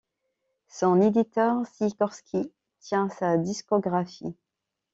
Son 0.67 0.99
éditeur, 0.99 1.63
Sikorski, 1.67 2.51
tient 2.79 3.07
sa 3.09 3.37
discographie. 3.37 4.35